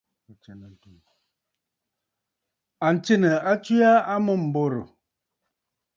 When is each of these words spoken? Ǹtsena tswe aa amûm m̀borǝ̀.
Ǹtsena 2.91 3.53
tswe 3.63 3.77
aa 3.91 4.01
amûm 4.15 4.41
m̀borǝ̀. 4.47 4.87